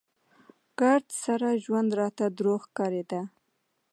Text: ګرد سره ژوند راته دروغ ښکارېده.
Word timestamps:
ګرد 0.79 1.07
سره 1.23 1.47
ژوند 1.63 1.89
راته 1.99 2.25
دروغ 2.37 2.61
ښکارېده. 2.67 3.21